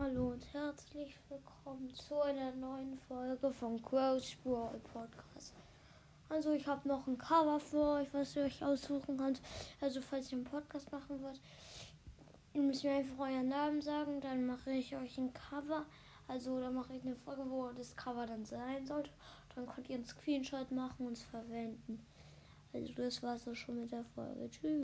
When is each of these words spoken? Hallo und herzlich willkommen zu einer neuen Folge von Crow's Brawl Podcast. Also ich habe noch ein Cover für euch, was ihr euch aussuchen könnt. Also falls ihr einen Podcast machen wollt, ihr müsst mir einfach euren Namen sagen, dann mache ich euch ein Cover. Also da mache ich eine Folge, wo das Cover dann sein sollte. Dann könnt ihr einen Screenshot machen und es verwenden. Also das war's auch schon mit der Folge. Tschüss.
Hallo 0.00 0.28
und 0.28 0.54
herzlich 0.54 1.18
willkommen 1.28 1.92
zu 1.92 2.20
einer 2.22 2.52
neuen 2.52 2.96
Folge 3.08 3.50
von 3.50 3.82
Crow's 3.82 4.36
Brawl 4.44 4.78
Podcast. 4.92 5.54
Also 6.28 6.52
ich 6.52 6.68
habe 6.68 6.86
noch 6.86 7.08
ein 7.08 7.18
Cover 7.18 7.58
für 7.58 7.82
euch, 7.82 8.08
was 8.14 8.36
ihr 8.36 8.44
euch 8.44 8.62
aussuchen 8.64 9.16
könnt. 9.16 9.40
Also 9.80 10.00
falls 10.00 10.30
ihr 10.30 10.38
einen 10.38 10.44
Podcast 10.44 10.92
machen 10.92 11.20
wollt, 11.20 11.40
ihr 12.54 12.62
müsst 12.62 12.84
mir 12.84 12.92
einfach 12.92 13.18
euren 13.18 13.48
Namen 13.48 13.82
sagen, 13.82 14.20
dann 14.20 14.46
mache 14.46 14.70
ich 14.70 14.94
euch 14.94 15.18
ein 15.18 15.32
Cover. 15.32 15.84
Also 16.28 16.60
da 16.60 16.70
mache 16.70 16.94
ich 16.94 17.02
eine 17.02 17.16
Folge, 17.16 17.42
wo 17.50 17.68
das 17.72 17.96
Cover 17.96 18.24
dann 18.24 18.44
sein 18.44 18.86
sollte. 18.86 19.10
Dann 19.56 19.66
könnt 19.66 19.88
ihr 19.88 19.96
einen 19.96 20.04
Screenshot 20.04 20.70
machen 20.70 21.08
und 21.08 21.14
es 21.14 21.24
verwenden. 21.24 22.06
Also 22.72 22.92
das 22.92 23.20
war's 23.24 23.48
auch 23.48 23.56
schon 23.56 23.80
mit 23.80 23.90
der 23.90 24.04
Folge. 24.04 24.48
Tschüss. 24.48 24.76